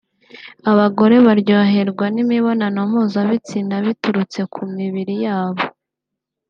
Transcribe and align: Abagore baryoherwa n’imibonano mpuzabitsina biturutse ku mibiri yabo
Abagore 0.71 1.15
baryoherwa 1.25 2.05
n’imibonano 2.15 2.79
mpuzabitsina 2.89 3.75
biturutse 3.85 4.39
ku 4.53 4.61
mibiri 4.75 5.13
yabo 5.25 5.63